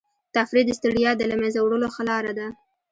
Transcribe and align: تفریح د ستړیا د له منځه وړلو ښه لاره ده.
تفریح 0.35 0.63
د 0.67 0.71
ستړیا 0.79 1.11
د 1.15 1.21
له 1.31 1.35
منځه 1.41 1.59
وړلو 1.61 1.87
ښه 1.95 2.03
لاره 2.09 2.31
ده. 2.39 2.47